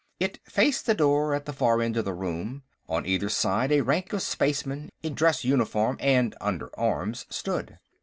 [0.19, 3.81] It faced the door, at the far end of the room; on either side, a
[3.81, 7.77] rank of spacemen, in dress uniform and under arms, stood.